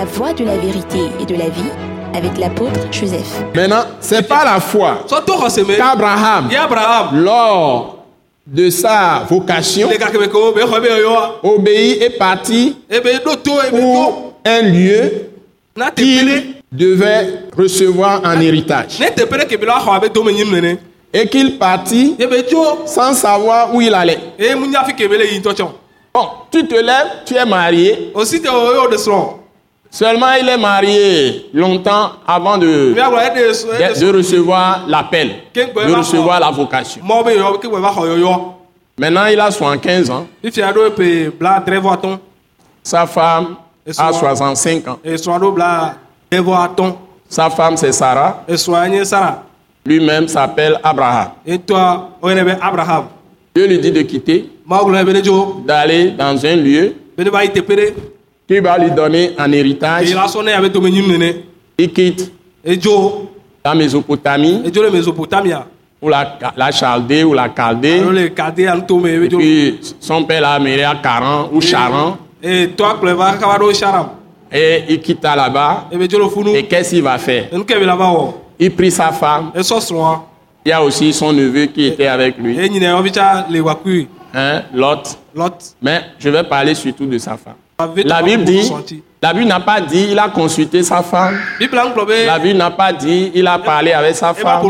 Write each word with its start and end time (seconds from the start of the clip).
La 0.00 0.06
voie 0.06 0.32
de 0.32 0.46
la 0.46 0.56
vérité 0.56 0.98
et 1.20 1.26
de 1.26 1.34
la 1.34 1.50
vie 1.50 1.70
avec 2.14 2.38
l'apôtre 2.38 2.80
Joseph. 2.90 3.44
Maintenant, 3.54 3.84
c'est 4.00 4.26
pas 4.26 4.46
la 4.46 4.58
foi 4.58 5.04
qu'Abraham, 5.76 6.48
lors 7.22 7.98
de 8.46 8.70
sa 8.70 9.26
vocation, 9.28 9.90
obéit 11.42 12.02
et 12.02 12.08
parti 12.16 12.78
ebe 12.88 13.08
ɖo 13.22 13.36
to 13.44 13.52
ebe 13.60 13.70
to 13.72 13.76
pour 13.76 14.32
un 14.46 14.62
lieu 14.62 15.28
qu'il 15.94 16.54
devait 16.72 17.42
recevoir 17.54 18.22
en 18.24 18.40
héritage. 18.40 18.98
Et 21.12 21.26
qu'il 21.28 21.58
partit 21.58 22.16
ebe 22.18 22.48
tso 22.48 22.86
sans 22.86 23.12
savoir 23.12 23.74
où 23.74 23.82
il 23.82 23.92
allait. 23.92 24.18
Bon, 26.14 26.26
tu 26.50 26.66
te 26.66 26.74
lèves, 26.74 27.22
tu 27.26 27.34
es 27.34 27.44
marié. 27.44 28.12
Seulement, 29.90 30.32
il 30.40 30.48
est 30.48 30.56
marié 30.56 31.46
longtemps 31.52 32.12
avant 32.26 32.56
de, 32.58 32.92
de, 33.78 34.00
de 34.00 34.16
recevoir 34.16 34.84
l'appel, 34.86 35.30
de 35.88 35.94
recevoir 35.98 36.38
la 36.40 36.50
vocation. 36.50 37.02
Maintenant, 38.98 39.26
il 39.26 39.40
a 39.40 39.50
75 39.50 40.10
ans. 40.10 40.26
Sa 42.82 43.06
femme 43.06 43.56
a 43.98 44.12
souvent- 44.12 44.34
65 44.54 44.86
ans. 44.88 44.98
Sa 47.28 47.48
femme, 47.50 47.76
c'est 47.76 47.92
Sarah. 47.92 48.42
Lui-même 49.86 50.28
s'appelle 50.28 50.78
Abraham. 50.82 51.30
Dieu 53.54 53.66
lui 53.66 53.78
dit 53.80 53.90
de 53.90 54.02
quitter, 54.02 54.48
d'aller 55.66 56.10
dans 56.10 56.46
un 56.46 56.56
lieu 56.56 56.94
ne 58.50 58.60
va 58.60 58.78
lui 58.78 58.90
donner 58.90 59.32
en 59.38 59.52
héritage. 59.52 60.10
Il 61.78 61.92
quitte 61.92 62.32
la 63.64 63.74
Mésopotamie, 63.74 64.62
ou 66.02 66.08
la, 66.08 66.38
la 66.56 66.70
Chaldée, 66.70 67.24
ou 67.24 67.34
la 67.34 67.48
Chaldée. 67.54 68.02
Et 68.04 69.28
puis, 69.28 69.80
son 70.00 70.24
père 70.24 70.40
l'a 70.40 70.52
amené 70.52 70.82
à 70.82 70.94
Caran 70.96 71.48
ou 71.52 71.60
Charan. 71.60 72.16
ɖo 72.42 73.72
sharam 73.72 74.08
Et 74.50 74.84
il 74.88 75.00
quitta 75.00 75.36
là-bas. 75.36 75.88
Et 75.92 76.62
qu'est-ce 76.64 76.90
qu'il 76.90 77.02
va 77.02 77.18
faire? 77.18 77.48
Il 78.58 78.70
prit 78.74 78.90
sa 78.90 79.12
femme. 79.12 79.52
Il 80.64 80.68
y 80.68 80.72
a 80.72 80.82
aussi 80.82 81.12
son 81.12 81.32
neveu 81.32 81.66
qui 81.66 81.86
était 81.86 82.06
avec 82.06 82.36
lui, 82.38 82.58
hein, 84.34 84.62
Lot. 84.74 85.18
lot 85.34 85.74
Mais 85.80 86.02
je 86.18 86.28
vais 86.28 86.42
parler 86.44 86.74
surtout 86.74 87.06
de 87.06 87.18
sa 87.18 87.36
femme. 87.36 87.54
La 88.04 88.22
Bible 88.22 88.44
dit, 88.44 88.72
la 89.22 89.32
Bible 89.34 89.46
n'a 89.48 89.60
pas 89.60 89.80
dit, 89.80 90.08
il 90.10 90.18
a 90.18 90.28
consulté 90.28 90.82
sa 90.82 91.02
femme. 91.02 91.38
La 91.60 92.38
Bible 92.38 92.58
n'a 92.58 92.70
pas 92.70 92.92
dit, 92.92 93.30
il 93.34 93.46
a 93.46 93.58
parlé 93.58 93.92
avec 93.92 94.14
sa 94.16 94.32
femme. 94.34 94.62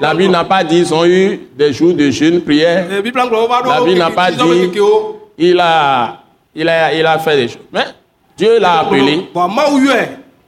La 0.00 0.14
Bible 0.14 0.32
n'a 0.32 0.44
pas 0.44 0.64
dit, 0.64 0.78
ils 0.78 0.94
ont 0.94 1.04
eu 1.04 1.40
des 1.56 1.72
jours 1.72 1.94
de 1.94 2.10
jeûne, 2.10 2.40
prière. 2.40 2.86
Eh, 2.90 2.94
La 2.94 3.80
Bible 3.80 3.98
n'a 3.98 4.10
pas 4.10 4.30
dit, 4.30 4.70
il 5.38 5.60
a, 5.60 6.18
il 6.54 6.68
a, 6.68 6.94
il 6.94 7.06
a 7.06 7.18
fait 7.18 7.36
des 7.36 7.48
choses. 7.48 7.58
Mais 7.72 7.84
Dieu 8.36 8.58
l'a 8.58 8.80
appelé 8.80 9.28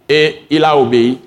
et 0.08 0.42
il 0.50 0.64
a 0.64 0.77
obéi. 0.77 1.19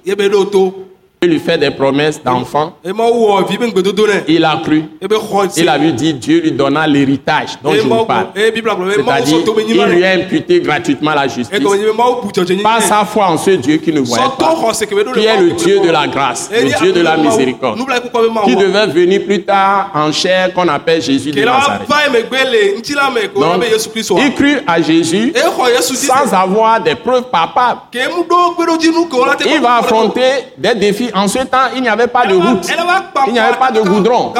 Il 1.24 1.30
lui 1.30 1.40
fait 1.40 1.58
des 1.58 1.72
promesses 1.72 2.22
d'enfant. 2.22 2.74
eye 2.84 2.92
mawu 2.92 3.28
wɔ 3.30 3.48
vi 3.48 3.58
be 3.58 3.64
ŋgbedodo 3.68 4.06
nɛ 4.08 4.24
Il 4.28 4.44
a 4.44 4.60
cru. 4.62 4.84
ebe 5.02 5.14
xɔ 5.16 5.58
Il 5.58 5.70
a 5.70 5.78
vu 5.78 5.94
dire 5.94 6.16
Dieu 6.16 6.42
lui 6.42 6.52
donna 6.52 6.86
l'héritage 6.86 7.52
dont 7.64 7.72
eye 7.72 7.80
je 7.80 7.88
vous 7.88 8.04
parle. 8.04 8.28
mawu 8.36 8.92
C'est-à-dire, 8.94 9.38
il 9.60 9.66
nyima 9.66 9.88
lui 9.88 10.04
a 10.04 10.12
imputé 10.16 10.60
gratuitement 10.60 11.14
la 11.14 11.30
justice 11.30 11.58
par 12.62 12.82
sa 12.82 13.06
foi 13.06 13.28
en 13.28 13.38
ce 13.38 13.52
Dieu 13.52 13.78
qui 13.78 13.94
ne 13.94 14.02
voyait 14.02 14.26
pas, 14.38 14.54
qui 15.14 15.26
est 15.26 15.40
le 15.40 15.52
Dieu 15.52 15.80
de 15.80 15.90
la 15.90 16.08
grâce, 16.08 16.50
le 16.52 16.78
Dieu 16.78 16.92
de 16.92 17.02
la 17.02 17.16
miséricorde, 17.16 17.80
qui 18.44 18.56
devait 18.58 18.88
venir 18.88 19.24
plus 19.24 19.44
tard 19.44 19.92
en 19.94 20.12
chair 20.12 20.54
qu'on 20.54 20.68
appelle 20.68 21.02
Jésus 21.02 21.32
de 21.32 21.42
Nazareth. 21.42 21.88
Donc, 23.36 23.64
il 24.20 24.34
crut 24.34 24.62
à 24.68 24.82
Jésus 24.82 25.32
sans 25.96 26.34
avoir 26.34 26.82
des 26.82 26.96
preuves 26.96 27.24
te 27.32 29.48
Il 29.48 29.62
va 29.62 29.78
affronter 29.78 30.22
des 30.58 30.76
défis. 30.76 31.12
En 31.16 31.28
ce 31.28 31.40
temps, 31.40 31.70
il 31.76 31.82
n'y 31.82 31.90
avait 31.90 32.08
pas 32.08 32.26
de 32.26 32.36
route. 32.36 32.68
Il 33.28 33.34
n'y 33.34 33.40
avait 33.40 33.56
pas 33.58 33.72
de 33.72 33.82
goudron. 33.82 34.34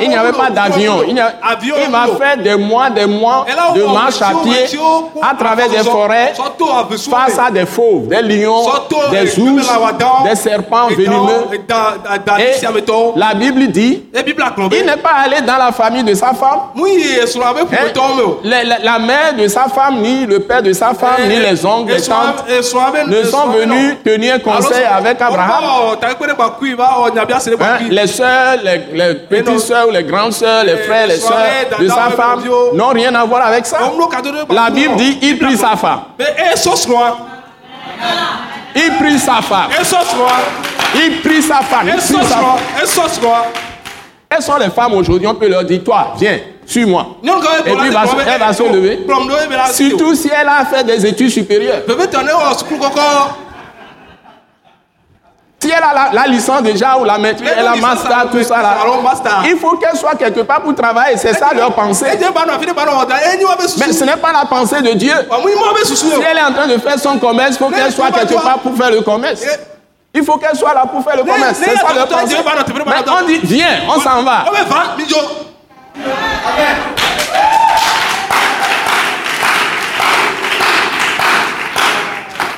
Il 0.00 0.08
n'y 0.08 0.16
avait 0.16 0.32
pas 0.32 0.50
d'avion. 0.50 1.02
Il, 1.06 1.14
n'y 1.14 1.20
a- 1.20 1.32
il 1.86 1.90
va 1.90 2.06
faire 2.18 2.36
des 2.38 2.56
mois, 2.56 2.90
des 2.90 3.06
mois 3.06 3.46
de 3.74 3.82
marche 3.84 4.20
à 4.22 4.32
pied 4.42 4.78
à 5.22 5.34
travers 5.34 5.68
des 5.68 5.78
forêts 5.78 6.32
face 7.10 7.38
à 7.38 7.50
des 7.50 7.66
fauves, 7.66 8.08
des 8.08 8.22
lions, 8.22 8.64
des 9.10 9.38
ours, 9.40 9.68
des 10.24 10.34
serpents 10.36 10.88
venimeux. 10.88 11.46
Et 12.38 12.54
la 13.16 13.34
Bible 13.34 13.66
dit, 13.68 14.02
il 14.72 14.86
n'est 14.86 14.96
pas 14.96 15.10
allé 15.24 15.40
dans 15.42 15.56
la 15.56 15.72
famille 15.72 16.04
de 16.04 16.14
sa 16.14 16.32
femme. 16.34 16.60
be 16.74 17.74
hein? 17.74 18.80
La, 18.82 18.98
mère 18.98 19.34
de 19.38 19.46
sa 19.48 19.64
femme, 19.68 20.00
ni 20.00 20.26
le 20.26 20.40
père 20.40 20.62
de 20.62 20.72
sa 20.72 20.94
femme, 20.94 21.28
ni 21.28 21.38
les 21.38 21.64
oncles, 21.64 21.92
les 21.92 22.00
tantes 22.02 22.44
ne 23.08 23.22
sont 23.24 23.46
venus 23.48 23.96
tenir 24.04 24.42
conseil 24.42 24.84
avec 24.84 25.20
Abraham. 25.20 25.64
Hein, 27.60 27.78
les 27.90 28.06
sœurs, 28.06 28.56
les, 28.62 28.78
les 28.92 29.14
petites 29.14 29.60
sœurs, 29.60 29.90
les 29.90 30.04
grandes 30.04 30.32
sœurs, 30.32 30.64
les 30.64 30.76
frères, 30.78 31.06
les 31.06 31.16
sœurs 31.16 31.78
de 31.78 31.88
sa 31.88 32.10
femme 32.10 32.42
n'ont 32.74 32.88
rien 32.88 33.14
à 33.14 33.24
voir 33.24 33.46
avec 33.46 33.66
ça. 33.66 33.78
La 34.50 34.70
Bible 34.70 34.96
dit, 34.96 35.18
il 35.22 35.38
prit 35.38 35.56
sa 35.56 35.76
femme. 35.76 36.02
esɔ 36.18 36.74
srɔ̃a 36.76 37.16
Il 38.74 38.92
prit 38.98 39.18
sa 39.18 39.40
femme. 39.42 39.70
Il 40.94 41.20
prit 41.22 41.42
sa 41.42 41.56
femme. 41.62 41.88
Il 41.88 41.94
esɔ 41.94 42.18
prit 42.18 42.26
sa 42.26 42.36
femme. 42.36 42.58
Elles 44.34 44.42
sont 44.42 44.56
les 44.56 44.70
femmes 44.70 44.94
aujourd'hui, 44.94 45.26
on 45.26 45.34
peut 45.34 45.48
leur 45.48 45.62
dire, 45.62 45.82
toi, 45.84 46.14
viens, 46.16 46.38
suis-moi. 46.64 47.06
Et 47.66 47.70
puis, 47.76 47.90
va 47.90 48.04
elle 48.26 48.40
va 48.40 48.52
se 48.54 48.62
lever. 48.62 49.00
Surtout 49.72 50.14
si 50.14 50.30
elle 50.34 50.48
a 50.48 50.64
fait 50.64 50.84
des 50.84 51.04
études 51.06 51.28
supérieures. 51.30 51.82
Si 55.62 55.68
elle 55.70 55.74
a 55.74 55.94
la, 55.94 56.10
la 56.12 56.26
licence 56.26 56.60
déjà 56.62 56.96
ou 56.98 57.04
la 57.04 57.18
maîtrise, 57.18 57.48
elle 57.56 57.64
a 57.68 57.76
master, 57.76 58.26
tout 58.32 58.42
ça 58.42 58.60
là. 58.60 58.78
Il 59.44 59.56
faut 59.56 59.76
qu'elle 59.76 59.96
soit 59.96 60.16
quelque 60.16 60.40
part 60.40 60.60
pour 60.60 60.74
travailler. 60.74 61.16
C'est 61.16 61.34
ça 61.34 61.50
leur 61.54 61.72
pensée. 61.72 62.04
wa 62.04 63.54
be 63.54 63.68
Mais 63.78 63.92
ce 63.92 64.02
n'est 64.04 64.16
pas 64.16 64.32
la 64.32 64.44
pensée 64.44 64.82
de 64.82 64.90
Dieu. 64.94 65.12
susu 65.84 66.06
Si 66.06 66.20
elle 66.28 66.38
est 66.38 66.42
en 66.42 66.52
train 66.52 66.66
de 66.66 66.78
faire 66.78 66.98
son 66.98 67.16
commerce, 67.16 67.52
il 67.52 67.58
faut 67.58 67.70
qu'elle 67.70 67.92
soit 67.92 68.10
quelque 68.10 68.42
part 68.42 68.58
pour 68.58 68.76
faire 68.76 68.90
le 68.90 69.02
commerce. 69.02 69.44
Il 70.12 70.24
faut 70.24 70.36
qu'elle 70.36 70.56
soit 70.56 70.74
là 70.74 70.84
pour 70.90 71.04
faire 71.04 71.16
le 71.16 71.22
commerce. 71.22 71.58
C'est 71.62 71.76
ça 71.76 71.94
leur 71.94 72.08
pensée. 72.08 72.36
Mais 72.84 73.12
on 73.22 73.26
dit, 73.28 73.38
viens, 73.44 73.82
on 73.88 74.00
s'en 74.00 74.24
va. 74.24 74.44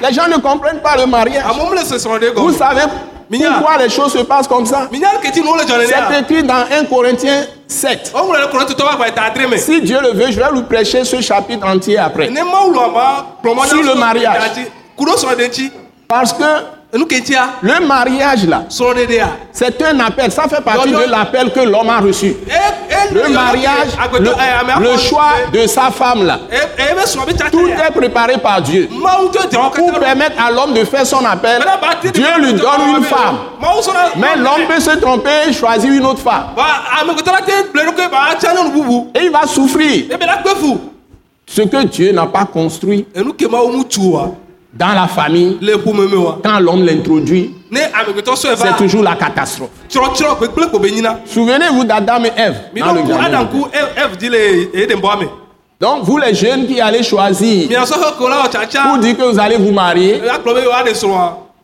Les 0.07 0.13
gens 0.13 0.29
ne 0.29 0.37
comprennent 0.37 0.81
pas 0.81 0.97
le 0.97 1.07
mariage. 1.07 1.45
ɖe 1.45 2.35
Vous 2.37 2.53
savez 2.53 2.83
pourquoi 3.31 3.79
les 3.79 3.89
choses 3.89 4.13
se 4.13 4.19
passent 4.19 4.47
comme 4.47 4.67
ça? 4.67 4.89
C'est 4.93 6.21
écrit 6.21 6.43
dans 6.43 6.65
1 6.71 6.85
Corinthiens 6.85 7.47
7. 7.67 8.13
ɔwɔ 8.15 8.39
le 8.39 8.47
kɔrɔ 8.47 8.67
tutɔ 8.67 8.85
ba 8.85 8.97
gba 8.97 9.09
eta 9.09 9.23
adre 9.23 9.49
me 9.49 9.57
Si 9.57 9.81
Dieu 9.81 9.99
le 10.01 10.13
veut, 10.13 10.31
je 10.31 10.39
vais 10.39 10.51
vous 10.53 10.63
prêcher 10.65 11.05
ce 11.05 11.21
chapitre 11.21 11.67
entier 11.67 11.99
après. 11.99 12.29
Sur 12.29 13.83
le 13.83 13.95
mariage. 13.95 14.43
Parce 16.07 16.33
que 16.35 16.45
le 16.97 17.87
mariage 17.87 18.47
là, 18.47 18.65
c'est 18.69 19.82
un 19.82 19.99
appel. 20.00 20.31
Ça 20.31 20.44
fait 20.49 20.62
partie 20.62 20.91
de 20.93 21.10
l'appel 21.10 21.53
que 21.53 21.60
l'homme 21.60 21.91
a 21.91 21.99
reçu. 21.99 22.28
e 22.28 22.53
e 22.53 23.15
Le 23.15 23.32
mariage, 23.32 23.88
le, 24.21 24.93
le 24.93 24.97
choix 24.99 25.32
de 25.53 25.66
sa 25.66 25.91
femme 25.91 26.25
là, 26.25 26.38
tout 27.50 27.66
est 27.69 27.91
préparé 27.93 28.38
par 28.38 28.62
Dieu. 28.62 28.88
Pour 28.91 29.99
permettre 29.99 30.41
à 30.41 30.52
l'homme 30.52 30.73
de 30.73 30.85
faire 30.85 31.05
son 31.05 31.25
appel, 31.25 31.64
Dieu 32.12 32.25
lui 32.38 32.52
donne 32.55 32.97
une 32.99 33.05
femme. 33.05 33.38
Mais 34.17 34.37
l'homme 34.37 34.67
peut 34.69 34.81
se 34.81 34.97
tromper 34.97 35.49
et 35.49 35.52
choisir 35.52 35.93
une 35.93 36.06
autre 36.06 36.20
femme. 36.20 36.55
ba 36.56 36.62
amekutɔ 37.00 37.32
la 37.32 37.40
te 37.43 37.56
ble 37.73 37.82
ɖokui 37.88 38.08
ba 38.11 38.31
atsa 38.32 38.52
nyɔnu 38.55 38.70
bubu 38.70 39.11
Et 39.14 39.25
il 39.25 39.31
va 39.31 39.47
souffrir. 39.47 40.05
Ce 41.47 41.62
que 41.62 41.85
Dieu 41.85 42.12
n'a 42.12 42.26
pas 42.26 42.44
construit 42.44 43.06
dans 44.76 44.93
la 44.93 45.06
famille, 45.06 45.59
quand 46.43 46.59
l'homme 46.59 46.85
l'introduit, 46.85 47.55
c'est 47.73 48.76
toujours 48.76 49.03
la 49.03 49.15
catastrophe. 49.15 49.71
Souvenez-vous 49.88 51.85
d'Adam 51.85 52.25
et 52.25 52.32
Ève 52.37 52.56
dans 52.76 52.93
le 52.93 53.06
jardin. 53.06 53.49
Donc, 55.81 56.05
vous 56.05 56.19
les 56.19 56.35
jeunes 56.35 56.67
qui 56.67 56.81
allez 56.81 57.03
choisir 57.03 57.69
pour 57.69 58.99
dire 58.99 59.17
que 59.17 59.23
vous 59.23 59.38
allez 59.38 59.56
vous 59.56 59.73
marier, 59.73 60.23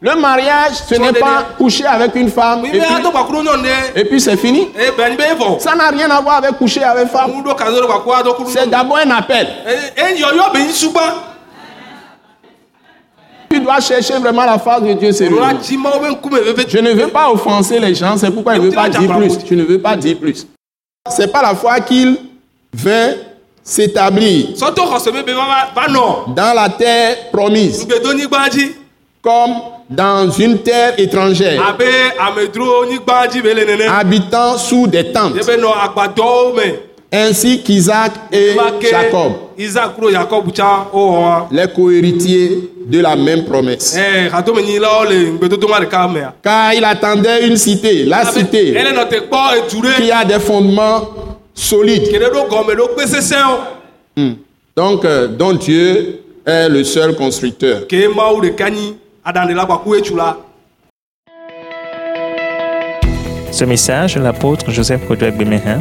le 0.03 0.17
mariage, 0.17 0.73
ce 0.89 0.95
n'est 0.95 1.12
pas 1.12 1.45
coucher 1.59 1.85
avec 1.85 2.15
une 2.15 2.31
femme 2.31 2.65
et 2.65 2.71
puis, 2.71 4.05
puis 4.05 4.21
c'est 4.21 4.39
fini. 4.39 4.71
e 4.75 4.91
bɛn 4.97 5.15
be 5.15 5.39
vɔ 5.39 5.61
Ça 5.61 5.75
n'a 5.75 5.91
rien 5.91 6.11
à 6.11 6.23
voir 6.23 6.37
avec 6.39 6.57
coucher 6.57 6.83
avec 6.83 7.09
femme. 7.09 7.31
ado 8.17 8.33
kuru 8.33 8.51
C'est 8.51 8.71
d'abord 8.71 8.97
un 8.97 9.11
appel. 9.11 9.47
Chercher 13.79 14.15
vraiment 14.15 14.45
la 14.45 14.59
face 14.59 14.83
de 14.83 14.93
Dieu, 14.95 15.13
c'est 15.13 15.29
Je 15.29 16.79
ne 16.79 16.93
veux 16.93 17.09
pas 17.09 17.31
offenser 17.31 17.79
les 17.79 17.95
gens, 17.95 18.17
c'est 18.17 18.31
pourquoi 18.31 18.57
il 18.57 18.63
ne 18.63 18.67
veut 18.69 18.73
pas 18.75 18.89
dire 18.89 19.17
plus. 19.17 19.39
Je 19.49 19.55
ne 19.55 19.63
veux 19.65 19.79
pas 19.81 19.97
dire 19.97 20.17
plus. 20.19 20.47
C'est 21.09 21.31
pas 21.31 21.43
la 21.43 21.55
foi 21.55 21.79
qu'il 21.81 22.17
veut 22.75 23.17
s'établir 23.63 24.49
dans 26.35 26.55
la 26.55 26.69
terre 26.71 27.31
promise 27.31 27.87
comme 29.23 29.51
dans 29.91 30.31
une 30.31 30.59
terre 30.63 30.95
étrangère, 30.99 31.77
habitant 33.91 34.57
sous 34.57 34.87
des 34.87 35.13
tentes, 35.13 35.35
ainsi 37.12 37.62
qu'Isaac 37.62 38.12
et 38.33 38.57
Jacob, 38.89 39.33
les 41.51 41.69
cohéritiers 41.75 42.71
de 42.87 43.01
la 43.01 43.17
même 43.17 43.45
promesse. 43.45 43.97
Eh, 43.99 44.29
Car 46.43 46.75
il 46.75 46.85
attendait 46.85 47.47
une 47.47 47.57
cité, 47.57 48.05
la 48.05 48.25
cité, 48.25 48.75
qui 49.97 50.11
a 50.12 50.25
des 50.25 50.39
fondements 50.39 51.09
solides. 51.55 52.09
Hmm. 54.17 54.33
Donc, 54.77 55.05
euh, 55.05 55.29
dont 55.29 55.53
Dieu 55.53 56.21
est 56.47 56.69
le 56.69 56.85
seul 56.85 57.15
constructeur. 57.17 57.83
Ce 63.53 63.65
message 63.65 64.15
de 64.15 64.21
l'apôtre 64.21 64.71
Joseph 64.71 65.07
Kodouak 65.07 65.37
Bemehin 65.37 65.81